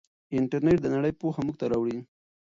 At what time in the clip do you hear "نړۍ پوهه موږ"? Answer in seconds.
0.95-1.55